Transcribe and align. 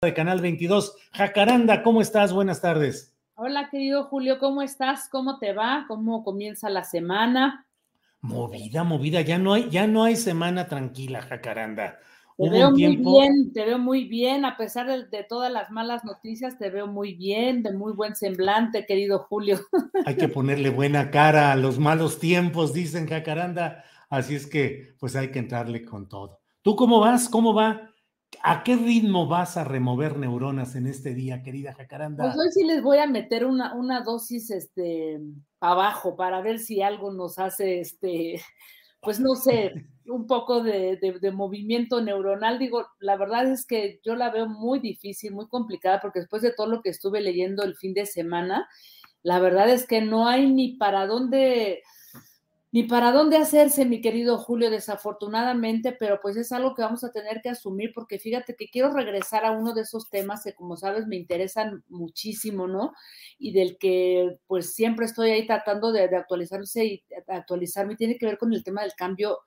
De 0.00 0.14
Canal 0.14 0.40
22, 0.40 0.94
Jacaranda, 1.10 1.82
¿cómo 1.82 2.00
estás? 2.00 2.32
Buenas 2.32 2.60
tardes. 2.60 3.16
Hola, 3.34 3.68
querido 3.68 4.04
Julio, 4.04 4.38
¿cómo 4.38 4.62
estás? 4.62 5.08
¿Cómo 5.10 5.40
te 5.40 5.52
va? 5.52 5.86
¿Cómo 5.88 6.22
comienza 6.22 6.70
la 6.70 6.84
semana? 6.84 7.66
Movida, 8.20 8.84
movida, 8.84 9.22
ya 9.22 9.38
no 9.38 9.54
hay 9.54 9.68
ya 9.70 9.88
no 9.88 10.04
hay 10.04 10.14
semana 10.14 10.68
tranquila, 10.68 11.20
Jacaranda. 11.22 11.98
Te 12.36 12.48
veo 12.48 12.70
muy 12.70 12.96
bien, 12.96 13.52
te 13.52 13.64
veo 13.64 13.78
muy 13.80 14.04
bien, 14.04 14.44
a 14.44 14.56
pesar 14.56 14.86
de, 14.86 15.06
de, 15.08 15.24
todas 15.24 15.50
las 15.50 15.72
malas 15.72 16.04
noticias, 16.04 16.56
te 16.58 16.70
veo 16.70 16.86
muy 16.86 17.14
bien, 17.14 17.64
de 17.64 17.72
muy 17.72 17.92
buen 17.92 18.14
semblante, 18.14 18.86
querido 18.86 19.26
Julio. 19.28 19.58
Hay 20.06 20.14
que 20.14 20.28
ponerle 20.28 20.70
buena 20.70 21.10
cara 21.10 21.50
a 21.50 21.56
los 21.56 21.80
malos 21.80 22.20
tiempos, 22.20 22.72
dicen 22.72 23.08
Jacaranda, 23.08 23.82
así 24.10 24.36
es 24.36 24.46
que 24.46 24.94
pues 25.00 25.16
hay 25.16 25.32
que 25.32 25.40
entrarle 25.40 25.84
con 25.84 26.08
todo. 26.08 26.38
¿Tú 26.62 26.76
cómo 26.76 27.00
vas? 27.00 27.28
¿Cómo 27.28 27.52
va? 27.52 27.90
¿A 28.42 28.62
qué 28.62 28.76
ritmo 28.76 29.26
vas 29.26 29.56
a 29.56 29.64
remover 29.64 30.16
neuronas 30.16 30.76
en 30.76 30.86
este 30.86 31.14
día, 31.14 31.42
querida 31.42 31.74
Jacaranda? 31.74 32.24
Pues 32.24 32.36
hoy 32.36 32.52
sí 32.52 32.64
les 32.64 32.82
voy 32.82 32.98
a 32.98 33.06
meter 33.06 33.44
una, 33.44 33.74
una 33.74 34.02
dosis 34.02 34.50
este, 34.50 35.20
abajo 35.60 36.16
para 36.16 36.40
ver 36.40 36.58
si 36.58 36.82
algo 36.82 37.12
nos 37.12 37.38
hace, 37.38 37.80
este, 37.80 38.40
pues 39.00 39.20
no 39.20 39.34
sé, 39.34 39.86
un 40.06 40.26
poco 40.26 40.62
de, 40.62 40.96
de, 40.96 41.18
de, 41.20 41.30
movimiento 41.30 42.00
neuronal. 42.00 42.58
Digo, 42.58 42.86
la 43.00 43.16
verdad 43.16 43.50
es 43.50 43.66
que 43.66 44.00
yo 44.04 44.14
la 44.14 44.30
veo 44.30 44.46
muy 44.46 44.80
difícil, 44.80 45.32
muy 45.32 45.48
complicada, 45.48 46.00
porque 46.00 46.20
después 46.20 46.42
de 46.42 46.52
todo 46.52 46.66
lo 46.66 46.82
que 46.82 46.90
estuve 46.90 47.20
leyendo 47.20 47.62
el 47.64 47.76
fin 47.76 47.94
de 47.94 48.06
semana, 48.06 48.68
la 49.22 49.40
verdad 49.40 49.68
es 49.68 49.86
que 49.86 50.00
no 50.00 50.28
hay 50.28 50.50
ni 50.50 50.76
para 50.76 51.06
dónde, 51.06 51.82
ni 52.70 52.82
para 52.82 53.12
dónde 53.12 53.36
hacerse, 53.36 53.86
mi 53.86 54.00
querido 54.00 54.36
Julio, 54.38 54.70
desafortunadamente, 54.70 55.92
pero 55.92 56.20
pues 56.20 56.36
es 56.36 56.52
algo 56.52 56.74
que 56.74 56.82
vamos 56.82 57.02
a 57.02 57.12
tener 57.12 57.40
que 57.42 57.48
asumir, 57.48 57.92
porque 57.94 58.18
fíjate 58.18 58.56
que 58.56 58.68
quiero 58.68 58.92
regresar 58.92 59.44
a 59.44 59.52
uno 59.52 59.72
de 59.72 59.82
esos 59.82 60.10
temas 60.10 60.44
que, 60.44 60.54
como 60.54 60.76
sabes, 60.76 61.06
me 61.06 61.16
interesan 61.16 61.82
muchísimo, 61.88 62.66
¿no? 62.66 62.92
Y 63.38 63.52
del 63.52 63.78
que 63.78 64.38
pues 64.46 64.74
siempre 64.74 65.06
estoy 65.06 65.30
ahí 65.30 65.46
tratando 65.46 65.92
de, 65.92 66.08
de 66.08 66.16
actualizarse 66.16 66.84
y 66.84 67.04
actualizarme, 67.26 67.96
tiene 67.96 68.18
que 68.18 68.26
ver 68.26 68.38
con 68.38 68.52
el 68.52 68.62
tema 68.62 68.82
del 68.82 68.92
cambio 68.94 69.38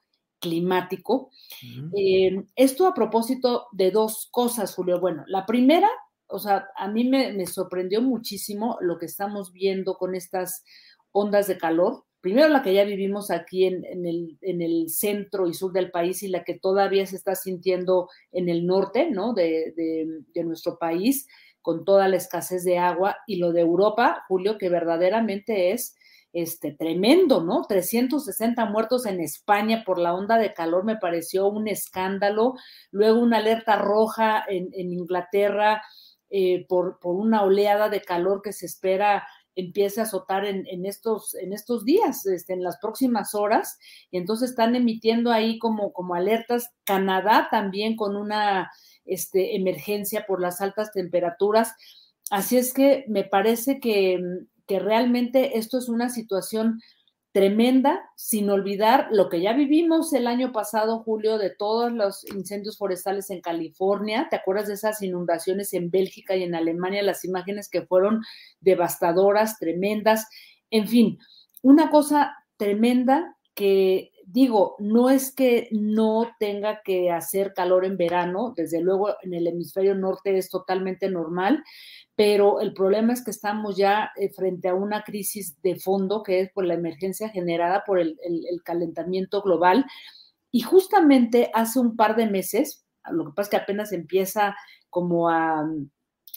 climático. 0.42 1.30
Uh 1.64 1.68
-huh. 1.68 1.92
eh, 1.96 2.46
esto 2.56 2.88
a 2.88 2.94
propósito 2.94 3.68
de 3.72 3.92
dos 3.92 4.28
cosas, 4.32 4.74
Julio. 4.76 5.00
Bueno, 5.00 5.24
la 5.28 5.46
primera, 5.46 5.90
o 6.28 6.40
sea, 6.40 6.68
a 6.76 6.88
mí 6.90 7.08
me, 7.08 7.32
me, 7.32 7.46
sorprendió 7.46 8.02
muchísimo 8.02 8.78
lo 8.82 8.98
que 8.98 9.06
estamos 9.06 9.54
viendo 9.54 9.96
con 9.96 10.16
estas 10.16 10.66
ondas 11.12 11.48
de 11.48 11.58
calor. 11.58 12.04
Primero 12.22 12.48
la 12.48 12.62
que 12.62 12.74
ya 12.74 12.84
vivimos 12.84 13.32
aquí 13.32 13.66
en, 13.66 13.84
el, 14.06 14.38
en 14.42 14.62
el, 14.62 14.90
centro 14.90 15.48
y 15.48 15.54
sur 15.54 15.74
del 15.74 15.92
país 15.92 16.24
y 16.24 16.28
la 16.28 16.44
que 16.44 16.54
todavía 16.54 17.06
se 17.06 17.16
está 17.16 17.36
sintiendo 17.36 18.10
en 18.32 18.48
el 18.48 18.66
norte, 18.66 19.10
¿no? 19.10 19.34
De, 19.34 19.74
de, 19.76 20.22
de 20.34 20.44
nuestro 20.44 20.78
país, 20.78 21.28
con 21.62 21.84
toda 21.84 22.08
la 22.08 22.18
escasez 22.18 22.64
de 22.64 22.78
agua. 22.78 23.18
Y 23.26 23.38
lo 23.38 23.52
de 23.52 23.62
Europa, 23.62 24.24
Julio, 24.28 24.58
que 24.58 24.70
verdaderamente 24.70 25.72
es 25.72 25.96
este, 26.34 26.72
tremendo, 26.72 27.44
¿no? 27.44 27.64
360 27.68 28.66
muertos 28.66 29.06
en 29.06 29.20
España 29.20 29.84
por 29.86 30.00
la 30.00 30.14
onda 30.14 30.38
de 30.38 30.54
calor 30.54 30.86
me 30.86 30.96
pareció 30.96 31.48
un 31.48 31.68
escándalo. 31.68 32.54
Luego 32.92 33.20
una 33.20 33.38
alerta 33.38 33.76
roja 33.76 34.44
en, 34.48 34.70
en 34.74 34.94
Inglaterra 34.94 35.82
eh, 36.30 36.66
por, 36.70 37.00
por, 37.00 37.16
una 37.16 37.44
oleada 37.44 37.90
de 37.90 38.02
calor 38.02 38.42
que 38.42 38.54
se 38.54 38.66
espera 38.66 39.28
empiece 39.56 40.00
a 40.00 40.04
azotar 40.04 40.46
en, 40.46 40.86
estos, 40.86 41.36
en 41.36 41.54
estos 41.54 41.86
días, 41.86 42.26
este, 42.26 42.54
en 42.54 42.64
las 42.64 42.78
próximas 42.78 43.36
horas. 43.36 43.78
Y 44.12 44.18
entonces 44.18 44.52
están 44.52 44.76
emitiendo 44.76 45.32
ahí 45.32 45.60
como, 45.60 45.94
como 45.94 46.16
alertas. 46.16 46.72
Canadá 46.84 47.48
también 47.52 47.96
con 47.96 48.16
una 48.16 48.72
este, 49.06 49.56
emergencia 49.56 50.26
por 50.28 50.42
las 50.42 50.62
altas 50.62 50.92
temperaturas. 50.92 51.74
Así 52.30 52.58
es 52.58 52.74
que 52.74 53.06
me 53.08 53.24
parece 53.24 53.80
que 53.80 54.20
que 54.72 54.80
realmente 54.80 55.58
esto 55.58 55.78
es 55.78 55.90
una 55.90 56.10
situación 56.10 56.82
tremenda, 57.32 58.02
sin 58.16 58.50
olvidar 58.50 59.08
lo 59.12 59.30
que 59.30 59.42
ya 59.42 59.54
vivimos 59.54 60.12
el 60.14 60.28
año 60.28 60.52
pasado, 60.52 61.00
Julio, 61.04 61.38
de 61.38 61.50
todos 61.50 61.92
los 61.92 62.26
incendios 62.26 62.78
forestales 62.78 63.30
en 63.30 63.42
California. 63.42 64.28
¿Te 64.30 64.36
acuerdas 64.36 64.68
de 64.68 64.74
esas 64.74 65.02
inundaciones 65.02 65.74
en 65.74 65.90
Bélgica 65.90 66.36
y 66.36 66.44
en 66.44 66.56
Alemania? 66.56 67.04
Las 67.04 67.24
imágenes 67.24 67.70
que 67.70 67.84
fueron 67.84 68.22
devastadoras, 68.60 69.60
tremendas. 69.60 70.28
En 70.72 70.88
fin, 70.88 71.20
una 71.62 71.90
cosa 71.90 72.36
tremenda 72.58 73.38
que 73.56 74.11
digo, 74.32 74.76
no 74.80 75.10
es 75.10 75.34
que 75.34 75.68
no 75.72 76.32
tenga 76.40 76.82
que 76.84 77.12
hacer 77.12 77.54
calor 77.54 77.86
en 77.86 77.98
verano, 77.98 78.54
desde 78.56 78.82
luego 78.82 79.16
en 79.22 79.34
el 79.34 79.48
hemisferio 79.48 79.96
norte 79.96 80.38
es 80.38 80.50
totalmente 80.50 81.10
normal, 81.10 81.64
pero 82.16 82.62
el 82.62 82.74
problema 82.74 83.14
es 83.14 83.24
que 83.24 83.32
estamos 83.32 83.76
ya 83.78 84.12
eh, 84.16 84.30
frente 84.30 84.70
a 84.70 84.74
una 84.74 85.04
crisis 85.04 85.62
de 85.62 85.76
fondo 85.76 86.24
que 86.24 86.40
es 86.42 86.52
por 86.52 86.66
la 86.66 86.76
emergencia 86.76 87.30
generada 87.30 87.84
por 87.86 88.00
el, 88.00 88.18
el, 88.24 88.46
el, 88.48 88.64
calentamiento 88.64 89.42
global. 89.42 89.86
Y 90.52 90.62
justamente 90.62 91.50
hace 91.54 91.80
un 91.80 91.96
par 91.96 92.16
de 92.16 92.28
meses, 92.28 92.86
lo 93.12 93.26
que 93.26 93.32
pasa 93.36 93.48
es 93.48 93.50
que 93.50 93.64
apenas 93.64 93.92
empieza 93.92 94.56
como 94.90 95.30
a, 95.30 95.66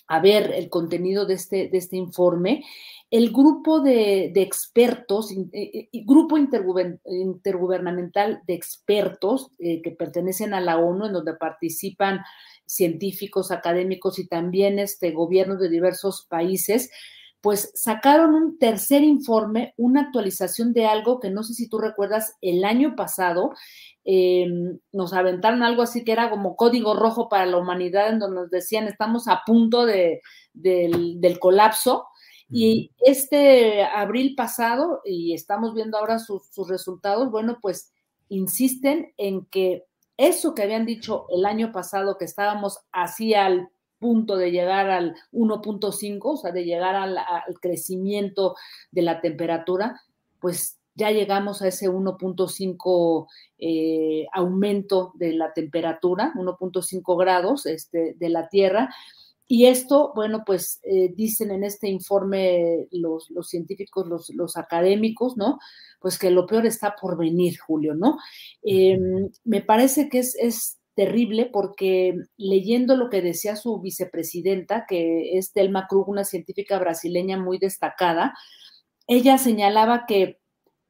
a 0.07 0.21
ver 0.21 0.53
el 0.53 0.69
contenido 0.69 1.27
de 1.27 1.35
este, 1.35 1.69
de 1.69 1.79
este 1.79 1.97
informe, 1.97 2.65
el 3.11 3.31
grupo 3.31 3.81
de, 3.81 4.33
expertos, 4.35 5.31
eh, 5.53 5.89
grupo 6.05 6.37
intergubernamental 6.37 8.43
de 8.47 8.55
expertos 8.55 9.53
eh, 9.59 9.81
que 9.83 9.93
pertenecen 9.93 10.53
a 10.53 10.61
la 10.61 10.79
ONU, 10.79 11.07
en 11.07 11.13
donde 11.13 11.35
participan 11.35 12.21
científicos, 12.67 13.51
académicos 13.51 14.19
y 14.19 14.27
también 14.27 14.79
este, 14.79 15.13
gobiernos 15.13 15.61
de 15.61 15.69
diversos 15.69 16.27
países, 16.29 16.91
pues 17.45 17.73
sacaron 17.75 18.35
un 18.35 18.59
tercer 18.59 19.03
informe, 19.03 19.75
una 19.77 20.01
actualización 20.01 20.73
de 20.73 20.87
algo 20.87 21.21
que 21.21 21.29
no 21.29 21.43
sé 21.43 21.53
si 21.53 21.69
tú 21.69 21.77
recuerdas, 21.77 22.39
el 22.41 22.65
año 22.65 22.97
pasado 22.97 23.53
eh, 24.07 24.47
nos 24.93 25.13
aventaron 25.13 25.63
algo 25.63 25.83
así 25.83 26.05
que 26.05 26.13
era 26.13 26.31
como 26.31 26.57
código 26.57 26.95
rojo 26.95 27.29
para 27.29 27.45
la 27.45 27.59
humanidad, 27.59 28.09
en 28.09 28.19
donde 28.19 28.41
nos 28.41 28.51
decían 28.51 28.89
estamos 28.89 29.29
a 29.29 29.43
punto 29.45 29.85
de, 29.85 30.23
del, 30.55 31.21
del 31.21 31.39
colapso. 31.39 32.07
Y 32.49 32.93
este 33.05 33.85
abril 33.85 34.35
pasado, 34.35 35.03
y 35.05 35.35
estamos 35.35 35.75
viendo 35.75 35.99
ahora 35.99 36.19
sus, 36.21 36.47
sus 36.47 36.67
resultados, 36.67 37.31
bueno, 37.31 37.59
pues 37.61 37.93
insisten 38.31 39.13
en 39.19 39.45
que 39.45 39.85
eso 40.17 40.55
que 40.55 40.63
habían 40.63 40.87
dicho 40.87 41.27
el 41.29 41.45
año 41.45 41.73
pasado, 41.73 42.17
que 42.17 42.25
estábamos 42.25 42.79
así 42.91 43.35
al 43.35 43.69
punto 43.99 44.37
de 44.37 44.51
llegar 44.51 44.91
al 44.91 45.15
1.5, 45.33 46.21
o 46.23 46.37
sea, 46.37 46.53
de 46.53 46.65
llegar 46.65 46.95
al, 46.95 47.17
al, 47.19 47.59
crecimiento 47.61 48.55
de 48.91 49.03
la 49.03 49.21
temperatura, 49.21 50.01
pues 50.41 50.79
ya 50.95 51.11
llegamos 51.11 51.63
a 51.63 51.69
ese 51.69 51.89
1.5 51.89 53.27
eh, 53.59 54.27
aumento 54.33 55.13
de 55.15 55.33
la 55.33 55.53
temperatura, 55.53 56.33
1.5 56.37 57.19
grados 57.19 57.67
este, 57.67 58.15
de 58.19 58.29
la 58.29 58.49
Tierra. 58.49 58.95
Y 59.47 59.67
esto, 59.67 60.13
bueno, 60.15 60.43
pues 60.47 60.81
eh, 60.85 61.13
dicen 61.15 61.51
en 61.51 61.65
este 61.65 61.89
informe 61.89 62.89
los, 62.93 63.31
los 63.31 63.49
científicos, 63.49 64.07
los, 64.07 64.31
los, 64.31 64.57
académicos, 64.57 65.37
¿no? 65.37 65.59
Pues 66.01 66.19
que 66.19 66.31
lo 66.31 66.47
peor 66.47 66.65
está 66.65 66.95
por 66.99 67.19
venir, 67.19 67.59
Julio, 67.59 67.95
¿no? 67.95 68.17
Eh, 68.63 68.99
me 69.45 69.61
parece 69.61 70.09
que 70.09 70.21
es, 70.21 70.35
es 70.37 70.79
terrible 70.95 71.51
porque 71.53 72.17
leyendo 72.37 72.97
lo 72.97 73.11
que 73.11 73.23
decía 73.23 73.57
su 73.57 73.81
vicepresidenta, 73.81 74.87
que 74.87 75.37
es 75.39 75.53
Telma 75.53 75.87
Krug, 75.89 76.09
una 76.09 76.25
científica 76.25 76.79
brasileña 76.79 77.39
muy 77.39 77.59
destacada, 77.59 78.35
ella 79.07 79.39
señalaba 79.39 80.07
que 80.07 80.41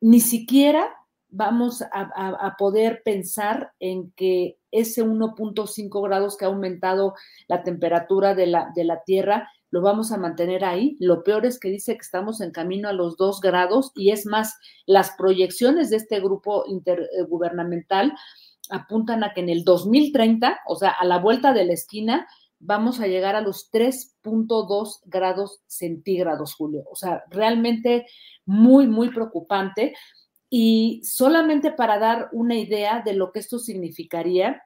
ni 0.00 0.20
siquiera 0.20 0.94
vamos 1.28 1.82
a, 1.90 2.54
poder 2.56 3.02
pensar 3.04 3.72
en 3.80 4.12
que 4.12 4.56
ese 4.70 5.04
1.5 5.04 6.02
grados 6.04 6.36
que 6.36 6.44
ha 6.44 6.48
aumentado 6.48 7.14
la 7.48 7.64
temperatura 7.64 8.36
de 8.36 8.46
la, 8.46 8.70
de 8.76 8.84
la 8.84 9.02
Tierra 9.02 9.50
lo 9.70 9.82
vamos 9.82 10.12
a 10.12 10.18
mantener 10.18 10.64
ahí. 10.64 10.96
Lo 11.00 11.24
peor 11.24 11.44
es 11.44 11.58
que 11.58 11.68
dice 11.68 11.94
que 11.94 12.02
estamos 12.02 12.40
en 12.40 12.52
camino 12.52 12.88
a 12.88 12.92
los 12.92 13.16
2 13.16 13.40
grados 13.40 13.90
y 13.96 14.12
es 14.12 14.24
más, 14.24 14.56
las 14.86 15.10
proyecciones 15.18 15.90
de 15.90 15.96
este 15.96 16.20
grupo 16.20 16.64
intergubernamental 16.68 18.14
apuntan 18.70 19.24
a 19.24 19.32
que 19.32 19.40
en 19.40 19.48
el 19.48 19.64
2030, 19.64 20.60
o 20.66 20.76
sea, 20.76 20.90
a 20.90 21.04
la 21.04 21.18
vuelta 21.18 21.52
de 21.52 21.64
la 21.64 21.72
esquina, 21.72 22.26
vamos 22.58 23.00
a 23.00 23.06
llegar 23.06 23.36
a 23.36 23.40
los 23.40 23.70
3.2 23.70 25.00
grados 25.04 25.60
centígrados, 25.66 26.54
Julio. 26.54 26.84
O 26.90 26.96
sea, 26.96 27.24
realmente 27.30 28.06
muy, 28.46 28.86
muy 28.86 29.10
preocupante. 29.10 29.94
Y 30.48 31.02
solamente 31.04 31.72
para 31.72 31.98
dar 31.98 32.28
una 32.32 32.54
idea 32.54 33.02
de 33.04 33.14
lo 33.14 33.32
que 33.32 33.40
esto 33.40 33.58
significaría, 33.58 34.62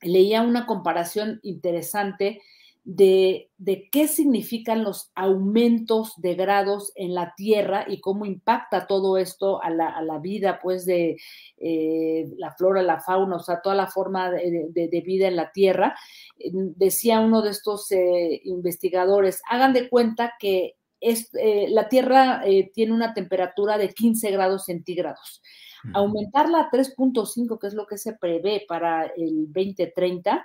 leía 0.00 0.42
una 0.42 0.66
comparación 0.66 1.40
interesante 1.42 2.40
de, 2.84 3.50
qué 3.92 4.08
significan 4.08 4.82
los 4.82 5.10
aumentos 5.14 6.14
de 6.16 6.34
grados 6.34 6.92
en 6.94 7.14
la 7.14 7.34
Tierra 7.36 7.84
y 7.86 8.00
cómo 8.00 8.26
impacta 8.26 8.86
todo 8.86 9.18
esto 9.18 9.62
a 9.62 9.70
la, 9.70 10.18
vida, 10.18 10.58
pues, 10.62 10.86
de 10.86 11.16
eh, 11.58 12.24
la 12.36 12.52
flora, 12.52 12.82
la 12.82 13.00
fauna, 13.00 13.36
o 13.36 13.40
sea, 13.40 13.60
toda 13.62 13.74
la 13.74 13.86
forma 13.86 14.30
de, 14.30 15.02
vida 15.04 15.28
en 15.28 15.36
la 15.36 15.52
Tierra. 15.52 15.96
Decía 16.36 17.20
uno 17.20 17.42
de 17.42 17.50
estos 17.50 17.90
eh, 17.92 18.40
investigadores, 18.44 19.42
hagan 19.48 19.72
de 19.72 19.88
cuenta 19.88 20.34
que 20.38 20.76
es, 21.00 21.30
eh, 21.34 21.66
la 21.70 21.88
Tierra 21.88 22.42
eh, 22.44 22.70
tiene 22.72 22.92
una 22.92 23.14
temperatura 23.14 23.78
de 23.78 23.92
15 23.92 24.30
grados 24.30 24.66
centígrados. 24.66 25.42
Aumentarla 25.94 26.60
a 26.60 26.70
3.5, 26.70 27.58
que 27.58 27.66
es 27.66 27.72
lo 27.72 27.86
que 27.86 27.96
se 27.96 28.12
prevé 28.12 28.66
para 28.68 29.06
el 29.06 29.46
2030, 29.50 30.44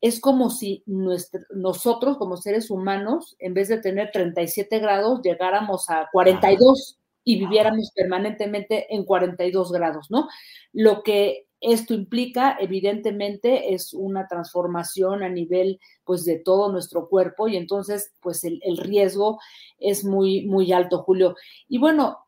es 0.00 0.20
como 0.20 0.50
si 0.50 0.84
nosotros 0.86 2.18
como 2.18 2.36
seres 2.36 2.70
humanos, 2.70 3.36
en 3.38 3.54
vez 3.54 3.68
de 3.68 3.78
tener 3.78 4.10
37 4.12 4.78
grados, 4.78 5.20
llegáramos 5.22 5.90
a 5.90 6.08
42 6.12 6.98
y 7.24 7.38
viviéramos 7.38 7.90
permanentemente 7.94 8.94
en 8.94 9.04
42 9.04 9.72
grados, 9.72 10.10
¿no? 10.10 10.28
Lo 10.72 11.02
que 11.02 11.48
esto 11.60 11.92
implica, 11.92 12.56
evidentemente, 12.60 13.74
es 13.74 13.92
una 13.92 14.28
transformación 14.28 15.22
a 15.22 15.28
nivel, 15.28 15.80
pues, 16.04 16.24
de 16.24 16.38
todo 16.38 16.70
nuestro 16.70 17.08
cuerpo 17.08 17.48
y 17.48 17.56
entonces, 17.56 18.12
pues, 18.20 18.44
el, 18.44 18.60
riesgo 18.78 19.40
es 19.78 20.04
muy, 20.04 20.46
muy 20.46 20.72
alto, 20.72 21.02
Julio. 21.02 21.34
Y 21.68 21.78
bueno, 21.78 22.18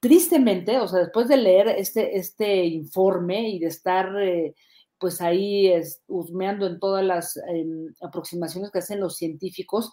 tristemente, 0.00 0.78
o 0.78 0.88
sea, 0.88 1.00
después 1.00 1.28
de 1.28 1.36
leer 1.36 1.68
este, 1.68 2.16
este 2.16 2.64
informe 2.64 3.50
y 3.50 3.58
de 3.58 3.66
estar, 3.66 4.10
eh, 4.20 4.54
pues, 4.98 5.20
ahí 5.20 5.72
husmeando 6.06 6.66
en 6.66 6.78
todas 6.78 7.04
las 7.04 7.36
em, 7.48 7.92
aproximaciones 8.02 8.70
que 8.70 8.78
hacen 8.80 9.00
los 9.00 9.16
científicos, 9.16 9.92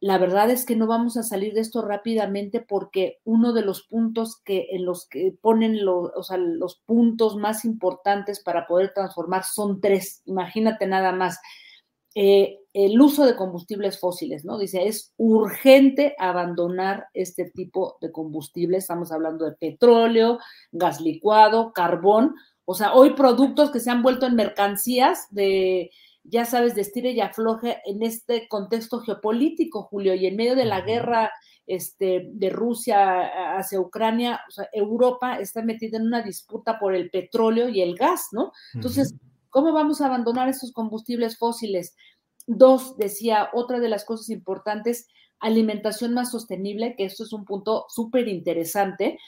la 0.00 0.18
verdad 0.18 0.48
es 0.50 0.64
que 0.64 0.76
no 0.76 0.86
vamos 0.86 1.16
a 1.16 1.24
salir 1.24 1.54
de 1.54 1.60
esto 1.60 1.82
rápidamente 1.82 2.60
porque 2.60 3.18
uno 3.24 3.52
de 3.52 3.62
los 3.62 3.82
puntos 3.82 4.40
que 4.44 4.68
en 4.70 4.84
los 4.84 5.08
que 5.08 5.36
ponen 5.40 5.84
los, 5.84 6.10
o 6.14 6.22
sea, 6.22 6.36
los 6.36 6.80
puntos 6.86 7.36
más 7.36 7.64
importantes 7.64 8.40
para 8.40 8.66
poder 8.68 8.92
transformar 8.94 9.42
son 9.42 9.80
tres. 9.80 10.22
Imagínate 10.26 10.86
nada 10.86 11.10
más. 11.10 11.40
Eh, 12.14 12.58
el 12.72 13.00
uso 13.00 13.26
de 13.26 13.34
combustibles 13.34 13.98
fósiles, 13.98 14.44
¿no? 14.44 14.56
Dice, 14.56 14.86
es 14.86 15.12
urgente 15.16 16.14
abandonar 16.18 17.08
este 17.12 17.50
tipo 17.50 17.96
de 18.00 18.12
combustibles. 18.12 18.84
Estamos 18.84 19.10
hablando 19.10 19.44
de 19.46 19.56
petróleo, 19.56 20.38
gas 20.70 21.00
licuado, 21.00 21.72
carbón. 21.72 22.36
O 22.70 22.74
sea, 22.74 22.92
hoy 22.92 23.14
productos 23.14 23.70
que 23.70 23.80
se 23.80 23.90
han 23.90 24.02
vuelto 24.02 24.26
en 24.26 24.34
mercancías 24.34 25.26
de, 25.30 25.90
ya 26.22 26.44
sabes, 26.44 26.74
de 26.74 26.82
estire 26.82 27.12
y 27.12 27.20
afloje 27.22 27.80
en 27.86 28.02
este 28.02 28.46
contexto 28.46 29.00
geopolítico, 29.00 29.84
Julio, 29.84 30.14
y 30.14 30.26
en 30.26 30.36
medio 30.36 30.54
de 30.54 30.66
la 30.66 30.82
guerra 30.82 31.30
este, 31.66 32.28
de 32.30 32.50
Rusia 32.50 33.56
hacia 33.56 33.80
Ucrania, 33.80 34.42
o 34.46 34.50
sea, 34.50 34.68
Europa 34.70 35.38
está 35.38 35.62
metida 35.62 35.96
en 35.96 36.08
una 36.08 36.20
disputa 36.20 36.78
por 36.78 36.94
el 36.94 37.08
petróleo 37.08 37.70
y 37.70 37.80
el 37.80 37.96
gas, 37.96 38.26
¿no? 38.32 38.52
Entonces, 38.74 39.14
¿cómo 39.48 39.72
vamos 39.72 40.02
a 40.02 40.06
abandonar 40.06 40.50
esos 40.50 40.70
combustibles 40.72 41.38
fósiles? 41.38 41.96
Dos, 42.46 42.98
decía, 42.98 43.48
otra 43.54 43.80
de 43.80 43.88
las 43.88 44.04
cosas 44.04 44.28
importantes, 44.28 45.08
alimentación 45.40 46.12
más 46.12 46.32
sostenible, 46.32 46.96
que 46.98 47.06
esto 47.06 47.22
es 47.22 47.32
un 47.32 47.46
punto 47.46 47.86
súper 47.88 48.28
interesante, 48.28 49.18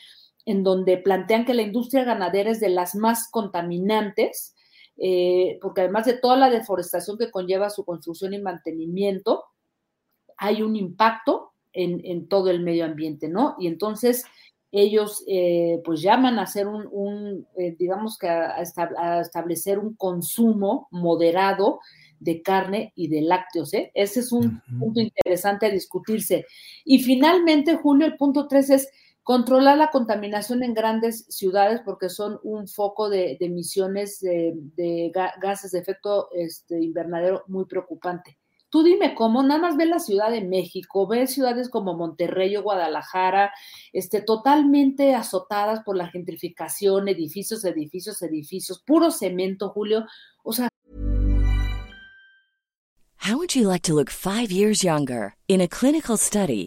en 0.47 0.63
donde 0.63 0.97
plantean 0.99 1.45
que 1.45 1.55
la 1.55 1.63
industria 1.63 2.05
ganadera 2.05 2.51
es 2.51 2.61
de 2.61 2.71
las 2.71 2.95
más 2.95 3.29
contaminantes, 3.31 4.55
eh, 4.97 5.59
porque 5.63 5.83
además 5.83 6.07
de 6.07 6.15
toda 6.15 6.37
la 6.37 6.51
deforestación 6.51 7.19
que 7.19 7.31
conlleva 7.31 7.71
su 7.71 7.85
construcción 7.85 8.35
y 8.35 8.41
mantenimiento, 8.41 9.45
hay 10.37 10.63
un 10.63 10.77
impacto 10.77 11.53
en, 11.73 12.29
todo 12.29 12.51
el 12.51 12.61
medio 12.61 12.85
ambiente, 12.85 13.29
¿no? 13.29 13.55
Y 13.59 13.67
entonces 13.67 14.25
ellos 14.73 15.25
eh, 15.27 15.81
pues 15.85 16.01
llaman 16.01 16.39
a 16.39 16.43
hacer 16.43 16.67
un, 16.67 17.47
eh, 17.57 17.77
digamos 17.79 18.19
que 18.19 18.29
a, 18.29 18.61
establecer 19.21 19.79
un 19.79 19.95
consumo 19.95 20.89
moderado 20.91 21.81
de 22.19 22.43
carne 22.43 22.93
y 22.95 23.09
de 23.09 23.23
lácteos, 23.23 23.73
¿eh? 23.75 23.91
Ese 23.95 24.21
es 24.21 24.33
un 24.33 24.61
punto 24.79 25.01
interesante 25.01 25.67
a 25.67 25.71
discutirse. 25.71 26.47
Y 26.85 27.03
finalmente, 27.03 27.77
Julio, 27.77 28.07
el 28.07 28.17
punto 28.17 28.47
tres 28.47 28.71
es 28.71 28.91
Controlar 29.23 29.79
la 29.79 29.91
contaminación 29.91 30.63
en 30.63 30.75
grandes 30.75 31.27
ciudades 31.29 31.83
porque 31.85 32.09
son 32.09 32.41
un 32.43 32.67
foco 32.67 33.09
de, 33.09 33.37
emisiones 33.41 34.21
de, 34.21 35.13
gases 35.41 35.73
de 35.73 35.79
efecto 35.79 36.29
este, 36.33 36.83
invernadero 36.83 37.45
muy 37.47 37.67
preocupante. 37.67 38.39
Tú 38.71 38.85
dime 38.85 39.17
cómo, 39.17 39.43
nada 39.43 39.61
más 39.61 39.77
ve 39.77 39.85
la 39.85 39.99
Ciudad 39.99 40.31
de 40.31 40.43
México, 40.43 41.09
ve 41.09 41.27
ciudades 41.27 41.69
como 41.69 41.97
Monterrey 41.97 42.57
o 42.57 42.63
Guadalajara, 42.63 43.53
este, 43.93 44.23
totalmente 44.23 45.13
azotadas 45.17 45.81
por 45.85 45.97
la 45.97 46.07
gentrificación, 46.07 47.09
edificios, 47.09 47.65
edificios, 47.65 48.23
edificios, 48.23 48.81
puro 48.87 49.11
cemento, 49.11 49.71
Julio. 49.71 50.07
O 50.45 50.53
sea, 50.53 50.69
How 53.23 53.37
would 53.37 53.55
you 53.55 53.69
like 53.69 53.83
to 53.83 53.95
look 53.95 54.09
five 54.09 54.51
years 54.51 54.83
younger? 54.83 55.35
In 55.47 55.61
a 55.61 55.69
clinical 55.69 56.17
study, 56.17 56.67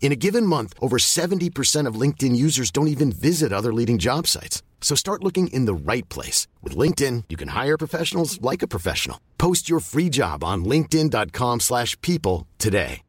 In 0.00 0.12
a 0.12 0.16
given 0.16 0.46
month, 0.46 0.72
over 0.80 0.98
70% 0.98 1.88
of 1.88 2.00
LinkedIn 2.00 2.36
users 2.36 2.70
don't 2.70 2.88
even 2.88 3.10
visit 3.10 3.52
other 3.52 3.72
leading 3.72 3.98
job 3.98 4.28
sites. 4.28 4.62
So 4.80 4.94
start 4.94 5.24
looking 5.24 5.48
in 5.48 5.66
the 5.66 5.74
right 5.74 6.08
place. 6.08 6.46
With 6.62 6.76
LinkedIn, 6.76 7.24
you 7.28 7.36
can 7.36 7.48
hire 7.48 7.76
professionals 7.76 8.40
like 8.40 8.62
a 8.62 8.68
professional. 8.68 9.18
Post 9.36 9.68
your 9.68 9.80
free 9.80 10.08
job 10.08 10.44
on 10.44 10.64
linkedin.com 10.64 11.60
slash 11.60 12.00
people 12.02 12.46
today. 12.58 13.02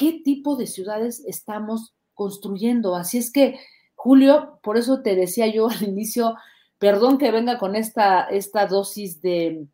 ¿Qué 0.00 0.22
tipo 0.24 0.56
de 0.56 0.66
ciudades 0.66 1.22
estamos 1.26 1.92
construyendo? 2.14 2.96
Así 2.96 3.18
es 3.18 3.30
que, 3.30 3.60
Julio, 3.94 4.58
por 4.62 4.78
eso 4.78 5.02
te 5.02 5.14
decía 5.14 5.46
yo 5.46 5.68
al 5.68 5.82
inicio, 5.82 6.36
perdón 6.78 7.18
que 7.18 7.30
venga 7.30 7.58
con 7.58 7.76
esta, 7.76 8.22
esta 8.22 8.66
dosis 8.66 9.20
de 9.20 9.66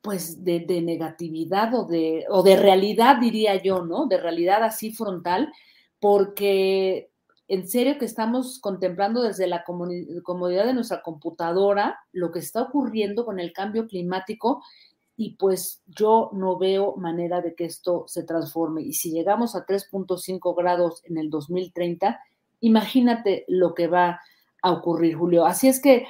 pues 0.00 0.44
de, 0.44 0.60
negatividad 0.82 1.74
o 1.74 1.84
de, 1.84 2.24
o 2.30 2.42
de 2.42 2.56
realidad, 2.56 3.18
diría 3.20 3.60
yo, 3.62 3.84
¿no? 3.84 4.06
De 4.06 4.18
realidad 4.18 4.62
así 4.62 4.92
frontal, 4.92 5.52
porque 6.00 7.10
en 7.48 7.66
serio 7.66 7.98
que 7.98 8.04
estamos 8.04 8.60
contemplando 8.60 9.22
desde 9.22 9.46
la 9.46 9.64
comodidad 9.64 10.66
de 10.66 10.74
nuestra 10.74 11.02
computadora 11.02 11.98
lo 12.12 12.30
que 12.30 12.38
está 12.38 12.62
ocurriendo 12.62 13.24
con 13.24 13.40
el 13.40 13.52
cambio 13.52 13.86
climático 13.86 14.62
y 15.16 15.30
pues 15.30 15.82
yo 15.86 16.30
no 16.32 16.58
veo 16.58 16.94
manera 16.96 17.40
de 17.40 17.56
que 17.56 17.64
esto 17.64 18.04
se 18.06 18.22
transforme. 18.22 18.82
Y 18.82 18.92
si 18.92 19.10
llegamos 19.10 19.56
a 19.56 19.66
3.5 19.66 20.54
grados 20.54 21.02
en 21.06 21.18
el 21.18 21.28
2030, 21.28 22.20
imagínate 22.60 23.44
lo 23.48 23.74
que 23.74 23.88
va 23.88 24.20
a 24.62 24.70
ocurrir, 24.70 25.16
Julio. 25.16 25.44
Así 25.44 25.66
es 25.66 25.80
que, 25.80 26.06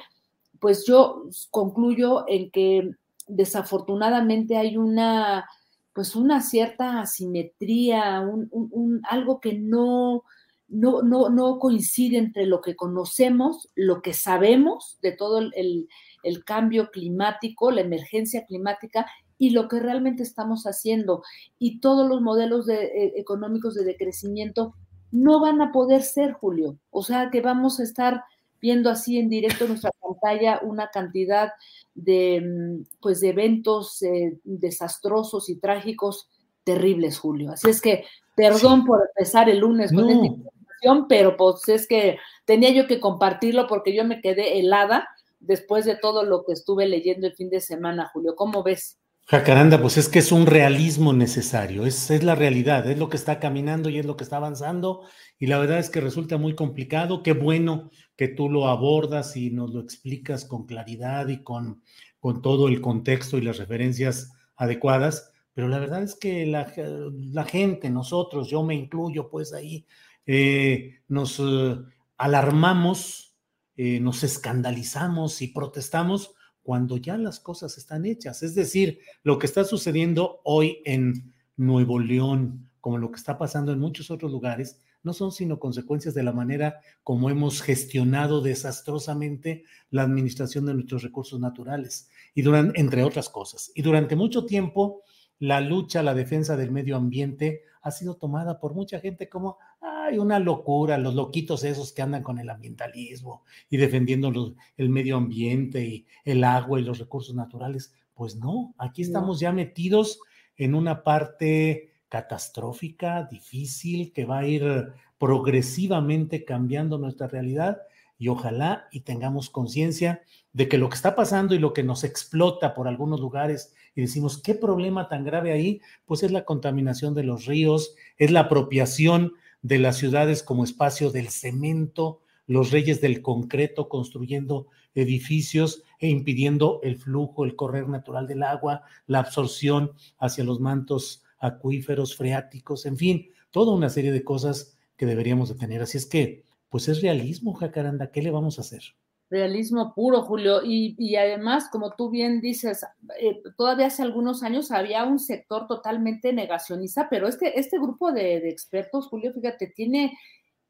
pues 0.59 0.85
yo 0.85 1.23
concluyo 1.49 2.25
en 2.27 2.51
que 2.51 2.91
desafortunadamente 3.29 4.57
hay 4.57 4.75
una, 4.75 5.47
pues 5.93 6.15
una 6.15 6.41
cierta 6.41 6.99
asimetría, 6.99 8.21
un, 8.21 9.01
algo 9.09 9.39
que 9.39 9.53
no, 9.53 10.23
no, 10.67 11.01
no, 11.01 11.29
no, 11.29 11.59
coincide 11.59 12.17
entre 12.17 12.45
lo 12.45 12.61
que 12.61 12.75
conocemos, 12.75 13.69
lo 13.75 14.01
que 14.01 14.13
sabemos 14.13 14.97
de 15.01 15.13
todo 15.13 15.39
el, 15.39 15.87
el, 16.23 16.43
cambio 16.43 16.89
climático, 16.91 17.71
la 17.71 17.81
emergencia 17.81 18.45
climática 18.45 19.05
y 19.37 19.51
lo 19.51 19.67
que 19.67 19.79
realmente 19.79 20.23
estamos 20.23 20.65
haciendo. 20.65 21.23
Y 21.57 21.79
todos 21.79 22.07
los 22.07 22.21
modelos 22.21 22.65
de, 22.65 22.83
eh, 22.85 23.13
económicos 23.15 23.75
de 23.75 23.85
decrecimiento 23.85 24.75
no 25.11 25.39
van 25.39 25.61
a 25.61 25.71
poder 25.71 26.01
ser, 26.01 26.33
Julio. 26.33 26.77
O 26.91 27.03
sea 27.03 27.29
que 27.31 27.41
vamos 27.41 27.79
a 27.79 27.83
estar 27.83 28.23
viendo 28.61 28.89
así 28.89 29.17
en 29.17 29.29
directo 29.29 29.63
en 29.63 29.71
nuestra 29.71 29.91
pantalla 30.01 30.59
una 30.63 30.89
cantidad 30.89 31.51
de, 31.95 32.41
mm, 32.41 32.99
pues, 33.01 33.21
de 33.21 33.29
eventos 33.29 34.01
eh, 34.01 34.39
desastrosos 34.43 35.49
y 35.49 35.59
trágicos 35.59 36.29
terribles, 36.63 37.17
Julio. 37.19 37.51
Así 37.51 37.69
es 37.69 37.81
que, 37.81 38.05
perdón 38.35 38.85
por 38.85 39.01
empezar 39.09 39.49
el 39.49 39.59
lunes 39.59 39.91
con 39.91 40.09
esta 40.09 40.25
información, 40.25 41.07
pero 41.07 41.35
pues 41.35 41.67
es 41.67 41.87
que 41.87 42.17
tenía 42.45 42.69
yo 42.71 42.87
que 42.87 42.99
compartirlo 42.99 43.67
porque 43.67 43.93
yo 43.93 44.05
me 44.05 44.21
quedé 44.21 44.59
helada 44.59 45.07
después 45.39 45.85
de 45.85 45.95
todo 45.95 46.23
lo 46.23 46.43
que 46.45 46.53
estuve 46.53 46.85
leyendo 46.85 47.27
el 47.27 47.35
fin 47.35 47.49
de 47.49 47.61
semana, 47.61 48.09
Julio. 48.13 48.35
¿Cómo 48.35 48.63
ves? 48.63 48.97
Jacaranda, 49.29 49.79
pues 49.79 49.97
es 49.97 50.09
que 50.09 50.17
es 50.17 50.31
un 50.31 50.47
realismo 50.47 51.13
necesario, 51.13 51.85
es, 51.85 52.09
es, 52.09 52.23
la 52.23 52.33
realidad, 52.33 52.89
es 52.89 52.97
lo 52.97 53.09
que 53.09 53.17
está 53.17 53.39
caminando 53.39 53.87
y 53.91 53.99
es 53.99 54.05
lo 54.07 54.17
que 54.17 54.23
está 54.23 54.37
avanzando, 54.37 55.03
y 55.37 55.45
la 55.45 55.59
verdad 55.59 55.77
es 55.77 55.91
que 55.91 56.01
resulta 56.01 56.39
muy 56.39 56.55
complicado. 56.55 57.21
Qué 57.21 57.33
bueno 57.33 57.91
que 58.15 58.27
tú 58.27 58.49
lo 58.49 58.67
abordas 58.67 59.37
y 59.37 59.51
nos 59.51 59.71
lo 59.71 59.81
explicas 59.81 60.45
con 60.45 60.65
claridad 60.65 61.27
y 61.27 61.43
con, 61.43 61.83
con 62.19 62.41
todo 62.41 62.67
el 62.67 62.81
contexto 62.81 63.37
y 63.37 63.41
las 63.41 63.59
referencias 63.59 64.31
adecuadas, 64.55 65.31
pero 65.53 65.67
la 65.67 65.77
verdad 65.77 66.01
es 66.01 66.15
que 66.15 66.47
la, 66.47 66.73
la 66.75 67.43
gente, 67.43 67.91
nosotros, 67.91 68.49
yo 68.49 68.63
me 68.63 68.73
incluyo 68.73 69.29
pues 69.29 69.53
ahí, 69.53 69.85
eh, 70.25 71.01
nos 71.07 71.39
eh, 71.39 71.77
alarmamos, 72.17 73.35
eh, 73.77 73.99
nos 73.99 74.23
escandalizamos 74.23 75.43
y 75.43 75.49
protestamos 75.49 76.33
cuando 76.63 76.97
ya 76.97 77.17
las 77.17 77.39
cosas 77.39 77.77
están 77.77 78.05
hechas. 78.05 78.43
Es 78.43 78.55
decir, 78.55 78.99
lo 79.23 79.39
que 79.39 79.45
está 79.45 79.63
sucediendo 79.63 80.41
hoy 80.43 80.81
en 80.85 81.33
Nuevo 81.57 81.99
León, 81.99 82.69
como 82.81 82.97
lo 82.97 83.11
que 83.11 83.17
está 83.17 83.37
pasando 83.37 83.71
en 83.71 83.79
muchos 83.79 84.11
otros 84.11 84.31
lugares, 84.31 84.79
no 85.01 85.13
son 85.13 85.31
sino 85.31 85.59
consecuencias 85.59 86.13
de 86.13 86.23
la 86.23 86.33
manera 86.33 86.81
como 87.03 87.29
hemos 87.29 87.61
gestionado 87.61 88.41
desastrosamente 88.41 89.63
la 89.89 90.03
administración 90.03 90.65
de 90.65 90.73
nuestros 90.73 91.03
recursos 91.03 91.39
naturales 91.39 92.09
y 92.33 92.41
durante, 92.41 92.79
entre 92.79 93.03
otras 93.03 93.29
cosas. 93.29 93.71
Y 93.75 93.81
durante 93.81 94.15
mucho 94.15 94.45
tiempo, 94.45 95.03
la 95.39 95.61
lucha, 95.61 96.03
la 96.03 96.13
defensa 96.13 96.55
del 96.55 96.71
medio 96.71 96.97
ambiente 96.97 97.63
ha 97.81 97.91
sido 97.91 98.15
tomada 98.15 98.59
por 98.59 98.73
mucha 98.73 98.99
gente 98.99 99.29
como, 99.29 99.57
ay, 99.81 100.17
una 100.17 100.39
locura, 100.39 100.97
los 100.97 101.15
loquitos 101.15 101.63
esos 101.63 101.93
que 101.93 102.01
andan 102.01 102.23
con 102.23 102.39
el 102.39 102.49
ambientalismo 102.49 103.43
y 103.69 103.77
defendiendo 103.77 104.55
el 104.77 104.89
medio 104.89 105.17
ambiente 105.17 105.85
y 105.85 106.05
el 106.25 106.43
agua 106.43 106.79
y 106.79 106.83
los 106.83 106.99
recursos 106.99 107.33
naturales. 107.35 107.93
Pues 108.13 108.35
no, 108.35 108.73
aquí 108.77 109.01
estamos 109.01 109.39
ya 109.39 109.53
metidos 109.53 110.19
en 110.57 110.75
una 110.75 111.03
parte 111.03 111.93
catastrófica, 112.09 113.23
difícil, 113.31 114.11
que 114.11 114.25
va 114.25 114.39
a 114.39 114.47
ir 114.47 114.93
progresivamente 115.17 116.43
cambiando 116.43 116.97
nuestra 116.97 117.27
realidad 117.27 117.81
y 118.19 118.27
ojalá 118.27 118.87
y 118.91 118.99
tengamos 118.99 119.49
conciencia 119.49 120.21
de 120.53 120.67
que 120.67 120.77
lo 120.77 120.89
que 120.89 120.95
está 120.95 121.15
pasando 121.15 121.55
y 121.55 121.59
lo 121.59 121.73
que 121.73 121.83
nos 121.83 122.03
explota 122.03 122.75
por 122.75 122.87
algunos 122.87 123.21
lugares 123.21 123.73
y 123.95 124.01
decimos, 124.01 124.37
¿qué 124.41 124.53
problema 124.53 125.07
tan 125.07 125.23
grave 125.23 125.51
ahí? 125.51 125.81
Pues 126.05 126.21
es 126.21 126.31
la 126.31 126.45
contaminación 126.45 127.15
de 127.15 127.23
los 127.23 127.45
ríos, 127.45 127.95
es 128.17 128.29
la 128.29 128.41
apropiación 128.41 129.33
de 129.61 129.79
las 129.79 129.97
ciudades 129.97 130.43
como 130.43 130.63
espacio 130.63 131.11
del 131.11 131.29
cemento, 131.29 132.21
los 132.45 132.71
reyes 132.71 132.99
del 132.99 133.21
concreto 133.21 133.89
construyendo 133.89 134.67
edificios 134.95 135.83
e 135.99 136.09
impidiendo 136.09 136.79
el 136.83 136.97
flujo, 136.97 137.45
el 137.45 137.55
correr 137.55 137.87
natural 137.87 138.27
del 138.27 138.43
agua, 138.43 138.83
la 139.07 139.19
absorción 139.19 139.93
hacia 140.17 140.43
los 140.43 140.59
mantos 140.59 141.23
acuíferos, 141.39 142.15
freáticos, 142.17 142.85
en 142.85 142.97
fin, 142.97 143.29
toda 143.51 143.73
una 143.73 143.89
serie 143.89 144.11
de 144.11 144.23
cosas 144.23 144.77
que 144.97 145.05
deberíamos 145.05 145.49
de 145.49 145.55
tener. 145.55 145.81
Así 145.81 145.97
es 145.97 146.05
que, 146.05 146.43
pues 146.69 146.87
es 146.87 147.01
realismo, 147.01 147.53
Jacaranda, 147.53 148.11
¿qué 148.11 148.21
le 148.21 148.31
vamos 148.31 148.57
a 148.57 148.61
hacer? 148.61 148.81
Realismo 149.29 149.93
puro, 149.93 150.23
Julio. 150.23 150.61
Y, 150.63 151.15
además, 151.15 151.69
como 151.71 151.95
tú 151.95 152.09
bien 152.09 152.41
dices, 152.41 152.83
eh, 153.19 153.41
todavía 153.57 153.87
hace 153.87 154.01
algunos 154.01 154.41
años 154.41 154.71
había 154.71 155.03
un 155.03 155.19
sector 155.19 155.67
totalmente 155.67 156.33
negacionista, 156.33 157.07
pero 157.09 157.27
este, 157.27 157.59
este 157.59 157.77
grupo 157.77 158.11
de, 158.11 158.39
de, 158.39 158.49
expertos, 158.49 159.07
Julio, 159.07 159.33
fíjate, 159.33 159.67
tiene 159.67 160.17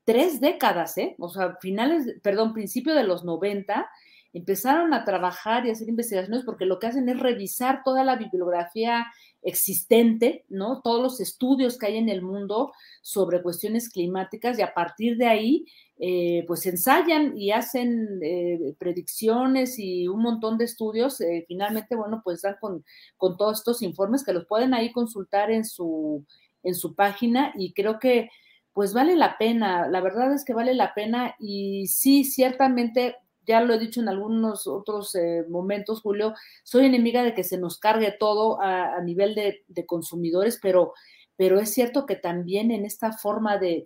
tres 0.04 0.42
décadas, 0.42 0.98
¿eh? 0.98 1.16
O 1.20 1.30
sea, 1.30 1.58
finales, 1.62 2.20
perdón, 2.22 2.54
principio 2.54 2.94
de 2.96 3.04
los 3.04 3.24
90, 3.24 3.90
empezaron 4.34 4.94
a 4.94 5.06
trabajar 5.06 5.66
y 5.66 5.72
hacer 5.72 5.90
investigaciones 5.90 6.44
porque 6.44 6.66
lo 6.66 6.80
que 6.80 6.88
hacen 6.88 7.08
es 7.10 7.20
revisar 7.20 7.82
toda 7.84 8.04
la 8.04 8.16
bibliografía 8.16 9.08
existente, 9.42 10.46
¿no? 10.50 10.82
Todos 10.82 11.02
los 11.02 11.20
estudios 11.20 11.78
que 11.78 11.88
hay 11.88 11.98
en 11.98 12.10
el 12.10 12.22
mundo 12.22 12.72
sobre 13.02 13.42
cuestiones 13.42 13.90
climáticas 13.90 14.60
y 14.60 14.62
a 14.62 14.74
partir 14.74 15.18
de 15.18 15.28
ahí 15.28 15.66
eh, 15.98 16.44
pues 16.48 16.66
ensayan 16.66 17.38
y 17.38 17.52
hacen 17.52 18.20
eh, 18.22 18.76
predicciones 18.78 19.78
y 19.80 20.08
un 20.08 20.22
montón 20.22 20.58
de 20.58 20.66
estudios. 20.66 21.20
Eh, 21.22 21.46
finalmente, 21.48 21.96
bueno, 21.96 22.22
pues 22.24 22.42
dan 22.42 22.58
con, 22.60 22.84
con, 23.18 23.38
todos 23.38 23.60
estos 23.60 23.82
informes 23.82 24.24
que 24.24 24.34
los 24.34 24.46
pueden 24.46 24.74
ahí 24.74 24.92
consultar 24.92 25.52
en 25.52 25.66
su, 25.66 26.26
en 26.64 26.76
su 26.76 26.96
página 26.96 27.54
y 27.58 27.74
creo 27.74 28.00
que 28.00 28.30
pues 28.74 28.94
vale 28.94 29.16
la 29.16 29.38
pena, 29.38 29.90
la 29.90 30.00
verdad 30.00 30.34
es 30.34 30.46
que 30.46 30.54
vale 30.54 30.74
la 30.74 30.94
pena 30.94 31.36
y 31.38 31.88
sí, 31.88 32.24
ciertamente, 32.24 33.18
ya 33.50 33.62
lo 33.62 33.74
he 33.74 33.80
dicho 33.80 34.00
en 34.00 34.08
algunos 34.08 34.68
otros 34.68 35.18
momentos, 35.50 36.02
Julio, 36.02 36.34
soy 36.64 36.86
enemiga 36.86 37.24
de 37.24 37.34
que 37.34 37.44
se 37.44 37.58
nos 37.58 37.80
cargue 37.80 38.12
todo 38.12 38.62
a, 38.62 39.02
nivel 39.02 39.36
de, 39.36 39.64
de 39.68 39.86
consumidores, 39.86 40.60
pero 40.62 40.94
pero 41.40 41.58
es 41.58 41.74
cierto 41.74 42.06
que 42.06 42.18
también 42.18 42.70
en 42.70 42.84
esta 42.84 43.14
forma 43.14 43.58
de, 43.58 43.82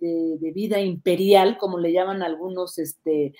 vida 0.52 0.80
imperial, 0.80 1.56
como 1.56 1.78
le 1.78 1.92
llaman 1.92 2.20
algunos, 2.24 2.78
este, 2.78 3.32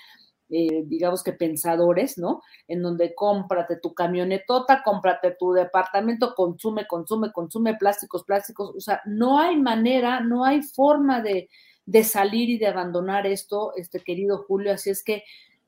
eh, 0.50 0.84
digamos 0.86 1.24
que 1.24 1.32
pensadores, 1.32 2.16
¿no? 2.16 2.40
En 2.68 2.80
donde 2.80 3.12
cómprate 3.12 3.76
tu 3.80 3.92
camionetota, 3.92 4.84
cómprate 4.84 5.32
tu 5.36 5.52
departamento, 5.52 6.32
consume, 6.36 6.86
consume, 6.86 7.32
consume 7.32 7.74
plásticos, 7.74 8.22
plásticos, 8.22 8.72
o 8.76 8.80
sea, 8.80 9.02
no 9.04 9.40
hay 9.40 9.56
manera, 9.56 10.20
no 10.20 10.44
hay 10.44 10.62
forma 10.62 11.20
de, 11.20 11.50
de 11.84 12.04
salir 12.04 12.50
y 12.50 12.58
de 12.58 12.68
abandonar 12.68 13.26
esto, 13.26 13.72
este 13.74 13.98
querido 13.98 14.44
Julio, 14.46 14.74
así 14.74 14.90
es 14.90 15.02
que, 15.02 15.24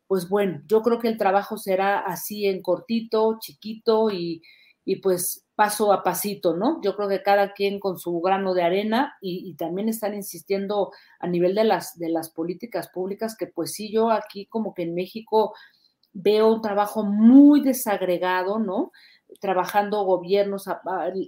pues 0.06 0.28
bueno, 0.28 0.62
yo 0.66 0.82
creo 0.82 0.98
que 0.98 1.08
el 1.08 1.18
trabajo 1.18 1.56
será 1.58 1.98
así 1.98 2.46
en 2.46 2.62
cortito, 2.62 3.38
chiquito 3.40 4.10
y, 4.10 4.42
y 4.84 4.96
pues 4.96 5.46
paso 5.56 5.92
a 5.92 6.02
pasito, 6.02 6.54
¿no? 6.54 6.80
Yo 6.82 6.94
creo 6.94 7.08
que 7.08 7.22
cada 7.22 7.54
quien 7.54 7.80
con 7.80 7.98
su 7.98 8.20
grano 8.20 8.54
de 8.54 8.62
arena 8.62 9.16
y, 9.20 9.54
también 9.56 9.88
están 9.88 10.14
insistiendo 10.14 10.92
a 11.18 11.26
nivel 11.26 11.54
de 11.54 11.64
las, 11.64 11.98
de 11.98 12.10
las 12.10 12.28
políticas 12.30 12.88
públicas 12.88 13.36
que 13.36 13.46
pues 13.46 13.72
sí, 13.72 13.90
yo 13.90 14.10
aquí 14.10 14.46
como 14.46 14.74
que 14.74 14.82
en 14.82 14.94
México 14.94 15.54
veo 16.12 16.52
un 16.52 16.60
trabajo 16.60 17.04
muy 17.04 17.62
desagregado, 17.62 18.58
¿no? 18.58 18.92
trabajando 19.40 20.04
gobiernos 20.04 20.66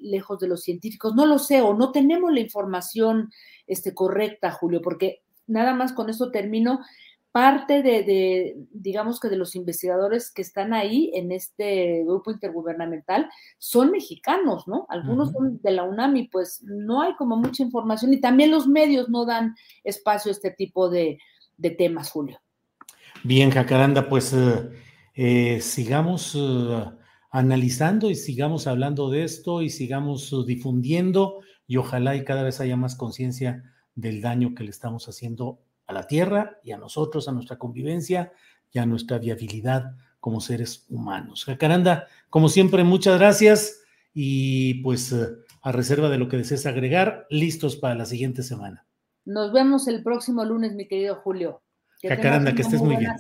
lejos 0.03 0.39
de 0.39 0.47
los 0.49 0.63
científicos, 0.63 1.15
no 1.15 1.27
lo 1.27 1.39
sé, 1.39 1.61
o 1.61 1.75
no 1.75 1.91
tenemos 1.91 2.33
la 2.33 2.41
información 2.41 3.31
este, 3.67 3.93
correcta, 3.93 4.53
Julio, 4.53 4.81
porque 4.83 5.23
nada 5.47 5.75
más 5.75 5.93
con 5.93 6.09
eso 6.09 6.31
termino. 6.31 6.81
Parte 7.39 7.85
de, 7.85 8.67
digamos 8.73 9.21
que 9.21 9.29
de 9.29 9.37
los 9.37 9.55
investigadores 9.55 10.33
que 10.33 10.43
están 10.43 10.73
ahí 10.75 11.13
en 11.15 11.31
este 11.31 12.03
grupo 12.03 12.33
intergubernamental 12.33 13.31
son 13.59 13.93
mexicanos, 13.93 14.67
¿no? 14.67 14.87
Algunos 14.89 15.31
son 15.31 15.61
de 15.63 15.71
la 15.71 15.85
UNAM 15.85 16.17
y 16.17 16.27
pues 16.27 16.61
no 16.65 17.01
hay 17.01 17.15
como 17.15 17.37
mucha 17.37 17.63
información 17.63 18.13
y 18.13 18.21
también 18.21 18.51
los 18.51 18.67
medios 18.67 19.09
no 19.09 19.25
dan 19.25 19.55
espacio 19.85 20.31
a 20.31 20.33
este 20.33 20.51
tipo 20.51 20.91
de, 20.91 21.21
temas, 21.79 22.11
Julio. 22.11 22.41
Bien, 23.23 23.51
Jacaranda, 23.51 24.09
pues 24.09 24.33
eh, 24.33 24.71
eh, 25.15 25.61
sigamos 25.61 26.35
eh, 26.37 26.85
analizando 27.31 28.11
y 28.11 28.17
sigamos 28.17 28.67
hablando 28.67 29.11
de 29.11 29.23
esto 29.23 29.63
y 29.63 29.71
sigamos 29.71 30.35
difundiendo 30.45 31.39
y 31.69 31.77
ojalá 31.77 32.17
y 32.17 32.25
cada 32.25 32.43
vez 32.43 32.61
haya 32.61 32.77
más 32.77 32.97
conciencia 32.97 33.63
del 33.95 34.23
daño 34.23 34.57
que 34.57 34.65
le 34.65 34.71
estamos 34.71 35.09
haciendo 35.09 35.61
a 35.89 35.93
la 35.93 36.07
tierra 36.07 36.61
y 36.63 36.71
a 36.71 36.79
nosotros, 36.79 37.29
a 37.29 37.33
nuestra 37.33 37.59
convivencia 37.59 38.33
y 38.71 38.79
a 38.79 38.87
nuestra 38.87 39.19
viabilidad 39.19 39.97
como 40.21 40.41
seres 40.41 40.87
humanos. 40.89 41.45
Jacaranda, 41.45 42.07
como 42.31 42.49
siempre, 42.49 42.85
muchas 42.85 43.19
gracias 43.19 43.81
y 44.13 44.83
pues 44.83 45.13
eh, 45.13 45.29
a 45.63 45.73
reserva 45.73 46.11
de 46.11 46.19
lo 46.19 46.29
que 46.29 46.37
desees 46.37 46.67
agregar, 46.67 47.27
listos 47.31 47.77
para 47.77 47.95
la 47.95 48.05
siguiente 48.05 48.43
semana. 48.43 48.87
Nos 49.25 49.53
vemos 49.53 49.89
el 49.89 50.03
próximo 50.03 50.45
lunes, 50.45 50.75
mi 50.75 50.87
querido 50.87 51.17
Julio. 51.17 51.63
Jacaranda, 52.03 52.55
que 52.55 52.63
estés 52.63 52.83
muy 52.83 52.97
bien. 52.97 53.13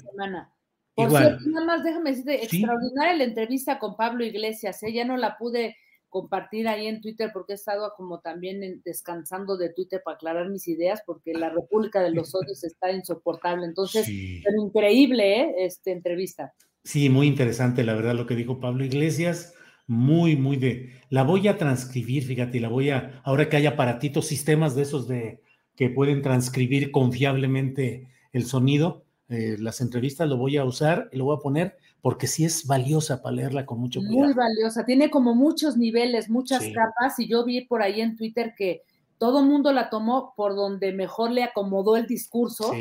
Por 0.94 1.06
Igual. 1.06 1.38
nada 1.46 1.66
más 1.66 1.84
déjame 1.84 2.10
decirte, 2.10 2.44
extraordinaria 2.44 3.14
la 3.14 3.24
entrevista 3.24 3.78
con 3.78 3.96
Pablo 3.96 4.24
Iglesias, 4.24 4.82
¿eh? 4.82 4.92
ya 4.92 5.04
no 5.04 5.16
la 5.16 5.38
pude 5.38 5.76
compartir 6.08 6.68
ahí 6.68 6.86
en 6.86 7.00
Twitter 7.00 7.30
porque 7.32 7.52
he 7.52 7.56
estado 7.56 7.92
como 7.96 8.20
también 8.20 8.82
descansando 8.84 9.56
de 9.56 9.72
Twitter 9.72 10.00
para 10.04 10.16
aclarar 10.16 10.48
mis 10.48 10.66
ideas 10.68 11.02
porque 11.04 11.32
la 11.34 11.50
República 11.50 12.02
de 12.02 12.10
los 12.10 12.34
Odios 12.34 12.64
está 12.64 12.92
insoportable. 12.92 13.66
Entonces, 13.66 14.06
pero 14.44 14.62
increíble, 14.62 15.40
¿eh? 15.40 15.54
Esta 15.58 15.90
entrevista. 15.90 16.54
Sí, 16.84 17.08
muy 17.10 17.26
interesante, 17.26 17.84
la 17.84 17.94
verdad, 17.94 18.14
lo 18.14 18.26
que 18.26 18.34
dijo 18.34 18.60
Pablo 18.60 18.84
Iglesias. 18.84 19.54
Muy, 19.86 20.36
muy 20.36 20.56
de. 20.56 20.92
La 21.08 21.22
voy 21.22 21.48
a 21.48 21.56
transcribir, 21.56 22.24
fíjate, 22.24 22.60
la 22.60 22.68
voy 22.68 22.90
a. 22.90 23.20
Ahora 23.24 23.48
que 23.48 23.56
hay 23.56 23.66
aparatitos, 23.66 24.26
sistemas 24.26 24.74
de 24.74 24.82
esos 24.82 25.08
de 25.08 25.40
que 25.76 25.90
pueden 25.90 26.22
transcribir 26.22 26.90
confiablemente 26.90 28.08
el 28.32 28.44
sonido, 28.44 29.04
eh, 29.28 29.56
las 29.58 29.80
entrevistas 29.80 30.28
lo 30.28 30.36
voy 30.36 30.56
a 30.56 30.64
usar 30.64 31.08
y 31.12 31.18
lo 31.18 31.24
voy 31.24 31.36
a 31.36 31.40
poner 31.40 31.76
porque 32.02 32.26
sí 32.26 32.44
es 32.44 32.66
valiosa 32.66 33.22
para 33.22 33.36
leerla 33.36 33.66
con 33.66 33.80
mucho 33.80 34.00
cuidado. 34.00 34.26
Muy 34.26 34.34
valiosa, 34.34 34.84
tiene 34.84 35.10
como 35.10 35.34
muchos 35.34 35.76
niveles, 35.76 36.30
muchas 36.30 36.64
capas, 36.74 37.18
y 37.18 37.28
yo 37.28 37.44
vi 37.44 37.62
por 37.62 37.82
ahí 37.82 38.00
en 38.00 38.16
Twitter 38.16 38.54
que 38.56 38.82
todo 39.18 39.42
mundo 39.42 39.72
la 39.72 39.90
tomó 39.90 40.32
por 40.36 40.54
donde 40.54 40.92
mejor 40.92 41.32
le 41.32 41.42
acomodó 41.42 41.96
el 41.96 42.06
discurso, 42.06 42.72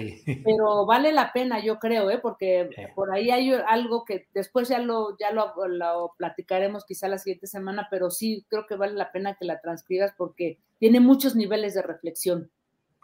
pero 0.45 0.86
vale 0.86 1.12
la 1.12 1.33
pena, 1.33 1.63
yo 1.63 1.79
creo, 1.79 2.12
¿eh? 2.12 2.19
porque 2.19 2.69
por 2.95 3.12
ahí 3.12 3.31
hay 3.31 3.51
algo 3.67 4.05
que 4.05 4.27
después 4.36 4.69
ya 4.69 4.77
lo, 4.77 5.17
ya 5.17 5.31
lo, 5.31 5.53
lo, 5.67 6.13
platicaremos 6.15 6.86
quizá 6.86 7.07
la 7.07 7.17
siguiente 7.17 7.47
semana, 7.47 7.88
pero 7.89 8.12
sí 8.12 8.45
creo 8.50 8.67
que 8.67 8.75
vale 8.75 8.93
la 8.93 9.12
pena 9.12 9.36
que 9.36 9.45
la 9.45 9.59
transcribas 9.59 10.13
porque 10.15 10.59
tiene 10.77 11.00
muchos 11.00 11.36
niveles 11.36 11.74
de 11.74 11.81
reflexión. 11.81 12.51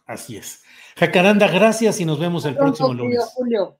Así 0.06 0.38
es. 0.38 0.64
Jacaranda, 0.96 1.48
gracias 1.48 2.00
y 2.02 2.06
nos 2.06 2.20
vemos 2.20 2.46
el 2.46 2.56
próximo 2.56 2.94
lunes. 2.94 3.24
Julio. 3.34 3.80